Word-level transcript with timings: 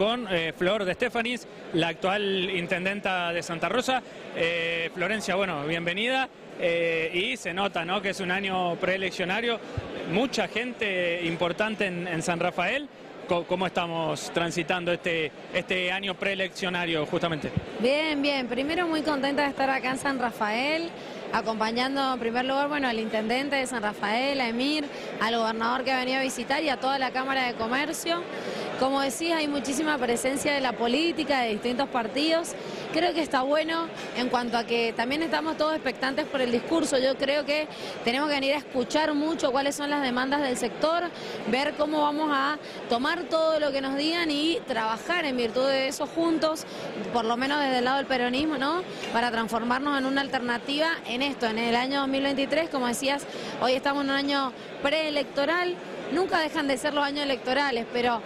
con 0.00 0.26
eh, 0.30 0.54
Flor 0.56 0.86
de 0.86 0.92
Estefanis, 0.92 1.46
la 1.74 1.88
actual 1.88 2.48
intendenta 2.48 3.34
de 3.34 3.42
Santa 3.42 3.68
Rosa. 3.68 4.02
Eh, 4.34 4.90
Florencia, 4.94 5.34
bueno, 5.34 5.66
bienvenida. 5.66 6.26
Eh, 6.58 7.10
y 7.12 7.36
se 7.36 7.52
nota 7.52 7.84
¿no? 7.84 8.00
que 8.00 8.08
es 8.08 8.20
un 8.20 8.30
año 8.30 8.76
preeleccionario, 8.76 9.60
mucha 10.10 10.48
gente 10.48 11.22
importante 11.26 11.84
en, 11.84 12.22
San 12.22 12.40
Rafael. 12.40 12.88
¿Cómo 13.28 13.66
estamos 13.66 14.30
transitando 14.32 14.90
este, 14.90 15.30
este 15.52 15.92
año 15.92 16.14
preeleccionario 16.14 17.04
justamente? 17.04 17.52
Bien, 17.78 18.22
bien. 18.22 18.48
Primero 18.48 18.88
muy 18.88 19.02
contenta 19.02 19.42
de 19.42 19.50
estar 19.50 19.68
acá 19.68 19.90
en 19.90 19.98
San 19.98 20.18
Rafael 20.18 20.90
acompañando 21.32 22.14
en 22.14 22.20
primer 22.20 22.44
lugar 22.44 22.68
bueno, 22.68 22.88
al 22.88 22.98
intendente 22.98 23.56
de 23.56 23.66
San 23.66 23.82
Rafael, 23.82 24.40
a 24.40 24.48
Emir, 24.48 24.84
al 25.20 25.36
gobernador 25.36 25.84
que 25.84 25.92
ha 25.92 25.98
venido 25.98 26.18
a 26.18 26.22
visitar 26.22 26.62
y 26.62 26.68
a 26.68 26.78
toda 26.78 26.98
la 26.98 27.10
Cámara 27.10 27.46
de 27.46 27.54
Comercio. 27.54 28.22
Como 28.80 29.02
decís, 29.02 29.30
hay 29.30 29.46
muchísima 29.46 29.98
presencia 29.98 30.54
de 30.54 30.60
la 30.62 30.72
política, 30.72 31.42
de 31.42 31.50
distintos 31.50 31.86
partidos. 31.90 32.52
Creo 32.94 33.12
que 33.12 33.20
está 33.20 33.42
bueno 33.42 33.88
en 34.16 34.30
cuanto 34.30 34.56
a 34.56 34.64
que 34.64 34.94
también 34.94 35.22
estamos 35.22 35.58
todos 35.58 35.74
expectantes 35.74 36.24
por 36.24 36.40
el 36.40 36.50
discurso. 36.50 36.96
Yo 36.96 37.14
creo 37.18 37.44
que 37.44 37.68
tenemos 38.04 38.30
que 38.30 38.36
venir 38.36 38.54
a 38.54 38.56
escuchar 38.56 39.12
mucho 39.12 39.52
cuáles 39.52 39.76
son 39.76 39.90
las 39.90 40.00
demandas 40.02 40.40
del 40.40 40.56
sector, 40.56 41.02
ver 41.48 41.74
cómo 41.76 42.00
vamos 42.00 42.30
a 42.32 42.56
tomar 42.88 43.24
todo 43.24 43.60
lo 43.60 43.70
que 43.70 43.82
nos 43.82 43.96
digan 43.96 44.30
y 44.30 44.58
trabajar 44.66 45.26
en 45.26 45.36
virtud 45.36 45.66
de 45.68 45.88
eso 45.88 46.06
juntos, 46.06 46.64
por 47.12 47.26
lo 47.26 47.36
menos 47.36 47.60
desde 47.60 47.78
el 47.78 47.84
lado 47.84 47.98
del 47.98 48.06
peronismo, 48.06 48.56
¿no? 48.56 48.82
Para 49.12 49.30
transformarnos 49.30 49.98
en 49.98 50.06
una 50.06 50.22
alternativa 50.22 50.88
en 51.06 51.20
esto, 51.20 51.46
en 51.46 51.58
el 51.58 51.76
año 51.76 52.00
2023, 52.00 52.70
como 52.70 52.86
decías, 52.86 53.26
hoy 53.60 53.74
estamos 53.74 54.04
en 54.04 54.10
un 54.10 54.16
año 54.16 54.52
preelectoral, 54.82 55.76
nunca 56.12 56.40
dejan 56.40 56.66
de 56.66 56.78
ser 56.78 56.94
los 56.94 57.04
años 57.04 57.24
electorales, 57.24 57.86
pero 57.92 58.22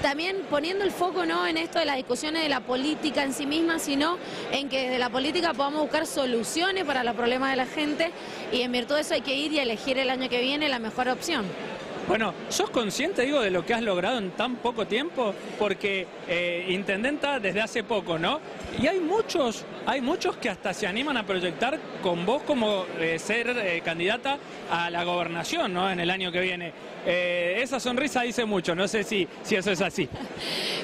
también 0.00 0.36
poniendo 0.48 0.84
el 0.84 0.90
foco 0.90 1.26
no 1.26 1.46
en 1.46 1.56
esto 1.56 1.78
de 1.78 1.84
las 1.84 1.96
discusiones 1.96 2.42
de 2.42 2.48
la 2.48 2.60
política 2.60 3.22
en 3.22 3.32
sí 3.32 3.46
misma, 3.46 3.78
sino 3.78 4.18
en 4.50 4.68
que 4.68 4.82
desde 4.82 4.98
la 4.98 5.10
política 5.10 5.54
podamos 5.54 5.82
buscar 5.82 6.06
soluciones 6.06 6.84
para 6.84 7.04
los 7.04 7.14
problemas 7.14 7.50
de 7.50 7.56
la 7.56 7.66
gente 7.66 8.10
y 8.52 8.62
en 8.62 8.72
virtud 8.72 8.96
de 8.96 9.02
eso 9.02 9.14
hay 9.14 9.20
que 9.20 9.36
ir 9.36 9.52
y 9.52 9.58
elegir 9.58 9.98
el 9.98 10.10
año 10.10 10.28
que 10.28 10.40
viene 10.40 10.68
la 10.68 10.78
mejor 10.78 11.08
opción. 11.08 11.44
Bueno, 12.08 12.34
¿sos 12.48 12.70
consciente, 12.70 13.22
digo, 13.22 13.40
de 13.40 13.50
lo 13.50 13.64
que 13.64 13.74
has 13.74 13.82
logrado 13.82 14.18
en 14.18 14.32
tan 14.32 14.56
poco 14.56 14.86
tiempo? 14.86 15.34
Porque 15.58 16.06
eh, 16.28 16.66
intendenta 16.68 17.38
desde 17.38 17.60
hace 17.60 17.84
poco, 17.84 18.18
¿no? 18.18 18.40
Y 18.80 18.86
hay 18.86 18.98
muchos, 18.98 19.64
hay 19.86 20.00
muchos 20.00 20.36
que 20.36 20.48
hasta 20.48 20.74
se 20.74 20.86
animan 20.86 21.16
a 21.16 21.26
proyectar 21.26 21.78
con 22.02 22.26
vos 22.26 22.42
como 22.42 22.84
eh, 22.98 23.18
ser 23.18 23.48
eh, 23.50 23.80
candidata 23.84 24.38
a 24.70 24.90
la 24.90 25.04
gobernación, 25.04 25.72
¿no? 25.72 25.90
En 25.90 26.00
el 26.00 26.10
año 26.10 26.32
que 26.32 26.40
viene. 26.40 26.72
esa 27.06 27.80
sonrisa 27.80 28.22
dice 28.22 28.44
mucho, 28.44 28.74
no 28.74 28.86
sé 28.88 29.04
si, 29.04 29.26
si 29.42 29.54
eso 29.54 29.70
es 29.70 29.80
así. 29.80 30.08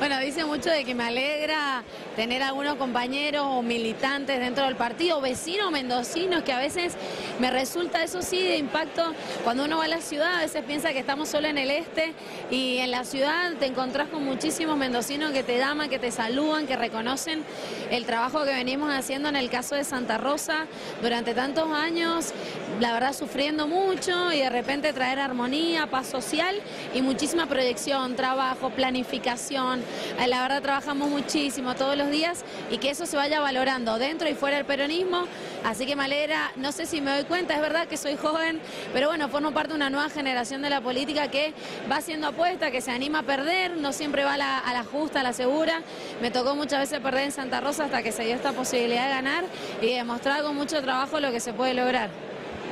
Bueno, 0.00 0.18
dice 0.18 0.46
mucho 0.46 0.70
de 0.70 0.82
que 0.86 0.94
me 0.94 1.04
alegra 1.04 1.84
tener 2.16 2.42
algunos 2.42 2.76
compañeros 2.76 3.44
o 3.46 3.60
militantes 3.60 4.40
dentro 4.40 4.64
del 4.64 4.74
partido, 4.74 5.20
vecinos 5.20 5.70
mendocinos, 5.70 6.42
que 6.42 6.52
a 6.52 6.58
veces 6.58 6.94
me 7.38 7.50
resulta 7.50 8.02
eso 8.02 8.22
sí 8.22 8.42
de 8.42 8.56
impacto 8.56 9.12
cuando 9.44 9.66
uno 9.66 9.76
va 9.76 9.84
a 9.84 9.88
la 9.88 10.00
ciudad, 10.00 10.36
a 10.36 10.40
veces 10.40 10.64
piensa 10.64 10.94
que 10.94 11.00
estamos 11.10 11.28
solo 11.28 11.48
en 11.48 11.58
el 11.58 11.72
este 11.72 12.14
y 12.52 12.78
en 12.78 12.92
la 12.92 13.02
ciudad 13.02 13.54
te 13.58 13.66
encontrás 13.66 14.06
con 14.10 14.24
muchísimos 14.24 14.76
mendocinos 14.76 15.32
que 15.32 15.42
te 15.42 15.58
daman, 15.58 15.90
que 15.90 15.98
te 15.98 16.12
saludan, 16.12 16.68
que 16.68 16.76
reconocen 16.76 17.42
el 17.90 18.06
trabajo 18.06 18.44
que 18.44 18.52
venimos 18.52 18.94
haciendo 18.94 19.28
en 19.28 19.34
el 19.34 19.50
caso 19.50 19.74
de 19.74 19.82
Santa 19.82 20.18
Rosa 20.18 20.66
durante 21.02 21.34
tantos 21.34 21.68
años, 21.72 22.32
la 22.78 22.92
verdad 22.92 23.12
sufriendo 23.12 23.66
mucho 23.66 24.30
y 24.30 24.38
de 24.38 24.50
repente 24.50 24.92
traer 24.92 25.18
armonía, 25.18 25.88
paz 25.88 26.06
social 26.06 26.54
y 26.94 27.02
muchísima 27.02 27.46
proyección, 27.46 28.14
trabajo, 28.14 28.70
planificación. 28.70 29.82
Eh, 30.20 30.28
la 30.28 30.42
verdad 30.42 30.62
trabajamos 30.62 31.10
muchísimo 31.10 31.74
todos 31.74 31.96
los 31.96 32.08
días 32.08 32.44
y 32.70 32.78
que 32.78 32.90
eso 32.90 33.04
se 33.04 33.16
vaya 33.16 33.40
valorando 33.40 33.98
dentro 33.98 34.28
y 34.28 34.34
fuera 34.34 34.58
del 34.58 34.64
peronismo. 34.64 35.26
Así 35.64 35.86
que 35.86 35.96
me 35.96 36.04
alegra, 36.04 36.52
no 36.54 36.70
sé 36.70 36.86
si 36.86 37.00
me 37.00 37.10
doy 37.10 37.24
cuenta, 37.24 37.54
es 37.54 37.60
verdad 37.60 37.88
que 37.88 37.96
soy 37.96 38.16
joven, 38.16 38.60
pero 38.92 39.08
bueno, 39.08 39.28
formo 39.28 39.50
parte 39.50 39.70
de 39.70 39.74
una 39.74 39.90
nueva 39.90 40.08
generación 40.08 40.62
de 40.62 40.70
la 40.70 40.80
política 40.80 40.89
que 41.30 41.54
va 41.90 41.96
haciendo 41.96 42.28
apuesta, 42.28 42.70
que 42.70 42.80
se 42.80 42.90
anima 42.90 43.20
a 43.20 43.22
perder, 43.22 43.76
no 43.76 43.92
siempre 43.92 44.24
va 44.24 44.34
a 44.34 44.36
la, 44.36 44.58
a 44.58 44.72
la 44.72 44.84
justa, 44.84 45.20
a 45.20 45.22
la 45.22 45.32
segura. 45.32 45.82
Me 46.20 46.30
tocó 46.30 46.54
muchas 46.54 46.80
veces 46.80 47.00
perder 47.00 47.24
en 47.24 47.32
Santa 47.32 47.60
Rosa 47.60 47.84
hasta 47.84 48.02
que 48.02 48.12
se 48.12 48.24
dio 48.24 48.34
esta 48.34 48.52
posibilidad 48.52 49.04
de 49.04 49.10
ganar 49.10 49.44
y 49.80 49.94
demostrar 49.94 50.42
con 50.42 50.56
mucho 50.56 50.82
trabajo 50.82 51.20
lo 51.20 51.30
que 51.30 51.40
se 51.40 51.52
puede 51.52 51.74
lograr. 51.74 52.10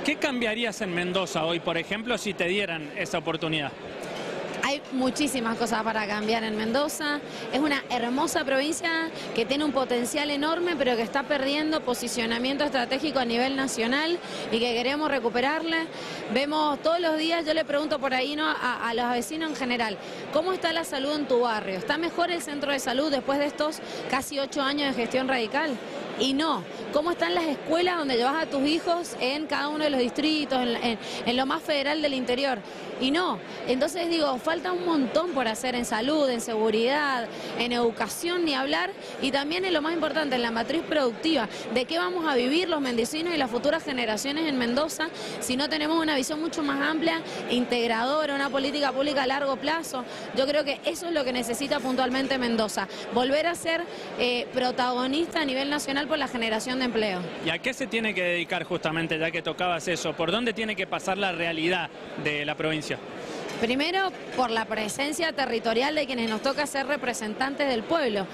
¿Qué 0.04 0.16
cambiarías 0.16 0.80
en 0.80 0.94
Mendoza 0.94 1.44
hoy, 1.44 1.60
por 1.60 1.76
ejemplo, 1.76 2.16
si 2.18 2.34
te 2.34 2.46
dieran 2.46 2.90
esa 2.96 3.18
oportunidad? 3.18 3.72
Muchísimas 4.92 5.56
cosas 5.56 5.82
para 5.82 6.06
cambiar 6.06 6.44
en 6.44 6.56
Mendoza. 6.56 7.20
Es 7.52 7.60
una 7.60 7.82
hermosa 7.90 8.44
provincia 8.44 9.10
que 9.34 9.44
tiene 9.44 9.64
un 9.64 9.72
potencial 9.72 10.30
enorme, 10.30 10.76
pero 10.76 10.96
que 10.96 11.02
está 11.02 11.22
perdiendo 11.22 11.80
posicionamiento 11.80 12.64
estratégico 12.64 13.18
a 13.18 13.24
nivel 13.24 13.56
nacional 13.56 14.18
y 14.50 14.58
que 14.58 14.74
queremos 14.74 15.10
recuperarle. 15.10 15.86
Vemos 16.32 16.82
todos 16.82 17.00
los 17.00 17.18
días, 17.18 17.44
yo 17.44 17.54
le 17.54 17.64
pregunto 17.64 17.98
por 17.98 18.14
ahí 18.14 18.36
¿no? 18.36 18.46
a, 18.46 18.88
a 18.88 18.94
los 18.94 19.10
vecinos 19.10 19.50
en 19.50 19.56
general, 19.56 19.98
¿cómo 20.32 20.52
está 20.52 20.72
la 20.72 20.84
salud 20.84 21.14
en 21.14 21.26
tu 21.26 21.40
barrio? 21.40 21.78
¿Está 21.78 21.98
mejor 21.98 22.30
el 22.30 22.42
centro 22.42 22.72
de 22.72 22.78
salud 22.78 23.10
después 23.10 23.38
de 23.38 23.46
estos 23.46 23.78
casi 24.10 24.38
ocho 24.38 24.62
años 24.62 24.88
de 24.94 25.02
gestión 25.02 25.28
radical? 25.28 25.76
Y 26.20 26.34
no, 26.34 26.64
¿cómo 26.92 27.12
están 27.12 27.34
las 27.34 27.44
escuelas 27.44 27.96
donde 27.96 28.16
llevas 28.16 28.42
a 28.42 28.46
tus 28.46 28.66
hijos 28.66 29.14
en 29.20 29.46
cada 29.46 29.68
uno 29.68 29.84
de 29.84 29.90
los 29.90 30.00
distritos, 30.00 30.58
en, 30.60 31.36
lo 31.36 31.46
más 31.46 31.62
federal 31.62 32.02
del 32.02 32.14
interior? 32.14 32.58
Y 33.00 33.10
no, 33.10 33.38
entonces 33.66 34.08
digo, 34.08 34.38
falta 34.38 34.72
un 34.72 34.84
montón 34.84 35.30
por 35.30 35.48
hacer 35.48 35.74
en 35.74 35.84
salud, 35.84 36.28
en 36.28 36.40
seguridad, 36.40 37.28
en 37.58 37.72
educación, 37.72 38.44
ni 38.44 38.54
hablar, 38.54 38.90
y 39.22 39.30
también 39.30 39.64
en 39.64 39.72
lo 39.72 39.82
más 39.82 39.94
importante, 39.94 40.36
en 40.36 40.42
la 40.42 40.50
matriz 40.50 40.82
productiva, 40.82 41.48
de 41.74 41.84
qué 41.84 41.98
vamos 41.98 42.26
a 42.26 42.34
vivir 42.34 42.68
los 42.68 42.80
mendocinos 42.80 43.34
y 43.34 43.36
las 43.36 43.50
futuras 43.50 43.84
generaciones 43.84 44.46
en 44.48 44.58
Mendoza 44.58 45.08
si 45.40 45.56
no 45.56 45.68
tenemos 45.68 46.00
una 46.00 46.16
visión 46.16 46.40
mucho 46.40 46.62
más 46.62 46.80
amplia, 46.80 47.22
integradora, 47.50 48.34
una 48.34 48.50
política 48.50 48.92
pública 48.92 49.22
a 49.22 49.26
largo 49.26 49.56
plazo. 49.56 50.04
Yo 50.36 50.46
creo 50.46 50.64
que 50.64 50.80
eso 50.84 51.06
es 51.06 51.12
lo 51.12 51.24
que 51.24 51.32
necesita 51.32 51.80
puntualmente 51.80 52.38
Mendoza, 52.38 52.88
volver 53.14 53.46
a 53.46 53.54
ser 53.54 53.82
eh, 54.18 54.46
protagonista 54.52 55.40
a 55.40 55.44
nivel 55.44 55.70
nacional 55.70 56.06
por 56.06 56.18
la 56.18 56.28
generación 56.28 56.78
de 56.78 56.86
empleo. 56.86 57.20
¿Y 57.44 57.50
a 57.50 57.58
qué 57.58 57.74
se 57.74 57.86
tiene 57.86 58.14
que 58.14 58.22
dedicar 58.22 58.64
justamente, 58.64 59.18
ya 59.18 59.30
que 59.30 59.42
tocabas 59.42 59.88
eso? 59.88 60.14
¿Por 60.14 60.30
dónde 60.30 60.52
tiene 60.52 60.76
que 60.76 60.86
pasar 60.86 61.18
la 61.18 61.32
realidad 61.32 61.90
de 62.22 62.44
la 62.44 62.54
provincia? 62.56 62.87
все. 62.88 62.98
Primero, 63.60 64.12
por 64.36 64.50
la 64.50 64.66
presencia 64.66 65.32
territorial 65.32 65.96
de 65.96 66.06
quienes 66.06 66.30
nos 66.30 66.42
toca 66.42 66.64
ser 66.64 66.86
representantes 66.86 67.68
del 67.68 67.82
pueblo, 67.82 68.24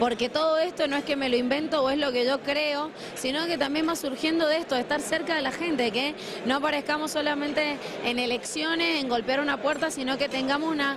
porque 0.00 0.28
todo 0.28 0.58
esto 0.58 0.88
no 0.88 0.96
es 0.96 1.04
que 1.04 1.14
me 1.14 1.28
lo 1.28 1.36
invento 1.36 1.84
o 1.84 1.90
es 1.90 1.98
lo 1.98 2.10
que 2.10 2.24
yo 2.24 2.40
creo, 2.40 2.90
sino 3.14 3.46
que 3.46 3.56
también 3.56 3.88
va 3.88 3.94
surgiendo 3.94 4.48
de 4.48 4.56
esto, 4.56 4.74
de 4.74 4.80
estar 4.80 5.00
cerca 5.00 5.36
de 5.36 5.42
la 5.42 5.52
gente, 5.52 5.92
que 5.92 6.16
no 6.46 6.56
aparezcamos 6.56 7.12
solamente 7.12 7.78
en 8.04 8.18
elecciones, 8.18 9.00
en 9.00 9.08
golpear 9.08 9.38
una 9.38 9.62
puerta, 9.62 9.92
sino 9.92 10.18
que 10.18 10.28
tengamos 10.28 10.72
una, 10.72 10.96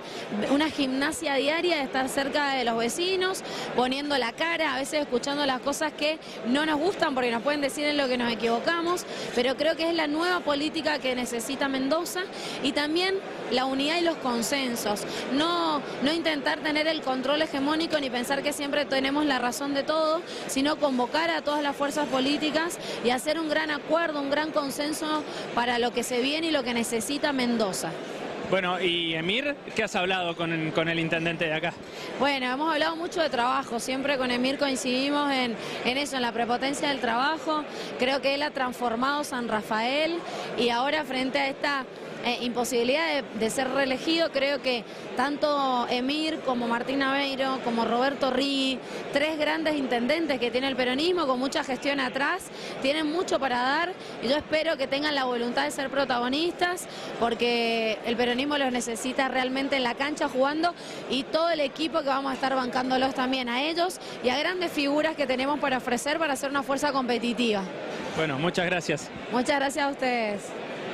una 0.50 0.68
gimnasia 0.68 1.36
diaria 1.36 1.76
de 1.76 1.84
estar 1.84 2.08
cerca 2.08 2.54
de 2.54 2.64
los 2.64 2.76
vecinos, 2.76 3.44
poniendo 3.76 4.18
la 4.18 4.32
cara, 4.32 4.74
a 4.74 4.78
veces 4.80 5.02
escuchando 5.02 5.46
las 5.46 5.60
cosas 5.60 5.92
que 5.92 6.18
no 6.48 6.66
nos 6.66 6.80
gustan 6.80 7.14
porque 7.14 7.30
nos 7.30 7.42
pueden 7.42 7.60
decir 7.60 7.84
en 7.84 7.96
lo 7.96 8.08
que 8.08 8.18
nos 8.18 8.32
equivocamos, 8.32 9.06
pero 9.36 9.56
creo 9.56 9.76
que 9.76 9.88
es 9.88 9.94
la 9.94 10.08
nueva 10.08 10.40
política 10.40 10.98
que 10.98 11.14
necesita 11.14 11.68
Mendoza 11.68 12.22
y 12.64 12.72
también 12.72 13.14
la 13.52 13.64
unidad 13.76 13.98
y 13.98 14.02
los 14.02 14.16
consensos. 14.16 15.04
No, 15.32 15.82
no 16.02 16.12
intentar 16.12 16.60
tener 16.60 16.86
el 16.86 17.02
control 17.02 17.42
hegemónico 17.42 18.00
ni 18.00 18.08
pensar 18.08 18.42
que 18.42 18.54
siempre 18.54 18.86
tenemos 18.86 19.26
la 19.26 19.38
razón 19.38 19.74
de 19.74 19.82
todo, 19.82 20.22
sino 20.46 20.76
convocar 20.76 21.30
a 21.30 21.42
todas 21.42 21.62
las 21.62 21.76
fuerzas 21.76 22.08
políticas 22.08 22.78
y 23.04 23.10
hacer 23.10 23.38
un 23.38 23.50
gran 23.50 23.70
acuerdo, 23.70 24.20
un 24.20 24.30
gran 24.30 24.50
consenso 24.50 25.22
para 25.54 25.78
lo 25.78 25.92
que 25.92 26.02
se 26.02 26.22
viene 26.22 26.48
y 26.48 26.50
lo 26.52 26.64
que 26.64 26.72
necesita 26.72 27.32
Mendoza. 27.32 27.90
Bueno, 28.48 28.80
y 28.80 29.14
Emir, 29.14 29.56
¿qué 29.74 29.82
has 29.82 29.96
hablado 29.96 30.36
con, 30.36 30.52
el 30.52 31.00
intendente 31.00 31.46
de 31.46 31.52
acá? 31.52 31.72
Bueno, 32.20 32.46
hemos 32.46 32.72
hablado 32.72 32.94
mucho 32.94 33.20
de 33.20 33.28
trabajo, 33.28 33.80
siempre 33.80 34.16
con 34.16 34.30
Emir 34.30 34.56
coincidimos 34.56 35.32
en, 35.32 35.56
en, 35.84 35.98
eso, 35.98 36.14
en 36.14 36.22
la 36.22 36.30
prepotencia 36.30 36.88
del 36.88 37.00
trabajo. 37.00 37.64
Creo 37.98 38.22
que 38.22 38.36
él 38.36 38.42
ha 38.42 38.52
transformado 38.52 39.24
San 39.24 39.48
Rafael 39.48 40.20
y 40.56 40.68
ahora 40.68 41.04
frente 41.04 41.40
a 41.40 41.48
esta 41.48 41.84
eh, 42.26 42.38
imposibilidad 42.40 43.22
de, 43.22 43.50
ser 43.50 43.70
reelegido, 43.70 44.32
creo 44.32 44.60
que 44.60 44.82
tanto 45.16 45.86
Emir 45.88 46.40
como 46.40 46.66
Martín 46.66 47.00
Aveiro, 47.04 47.60
como 47.62 47.84
Roberto 47.84 48.32
Rí, 48.32 48.80
tres 49.12 49.38
grandes 49.38 49.76
intendentes 49.76 50.40
que 50.40 50.50
tiene 50.50 50.66
el 50.66 50.74
peronismo 50.74 51.28
con 51.28 51.38
mucha 51.38 51.62
gestión 51.62 52.00
atrás, 52.00 52.46
tienen 52.82 53.12
mucho 53.12 53.38
para 53.38 53.62
dar 53.62 53.92
y 54.24 54.26
yo 54.26 54.36
espero 54.36 54.76
que 54.76 54.88
tengan 54.88 55.14
la 55.14 55.22
voluntad 55.22 55.66
de 55.66 55.70
ser 55.70 55.88
protagonistas 55.88 56.88
porque 57.20 57.96
el 58.04 58.16
peronismo 58.16 58.58
los 58.58 58.72
necesita 58.72 59.28
realmente 59.28 59.76
en 59.76 59.84
la 59.84 59.94
cancha 59.94 60.28
jugando 60.28 60.74
y 61.08 61.22
todo 61.22 61.50
el 61.50 61.60
equipo 61.60 62.00
que 62.00 62.08
vamos 62.08 62.32
a 62.32 62.34
estar 62.34 62.56
bancándolos 62.56 63.14
también 63.14 63.48
a 63.48 63.62
ellos 63.62 64.00
y 64.24 64.30
a 64.30 64.36
grandes 64.36 64.72
figuras 64.72 65.14
que 65.14 65.28
tenemos 65.28 65.60
para 65.60 65.76
ofrecer 65.76 66.18
para 66.18 66.34
ser 66.34 66.50
una 66.50 66.64
fuerza 66.64 66.90
competitiva. 66.90 67.62
Bueno, 68.16 68.36
muchas 68.36 68.66
gracias. 68.66 69.10
Muchas 69.30 69.60
gracias 69.60 69.86
a 69.86 69.90
ustedes. 69.90 70.65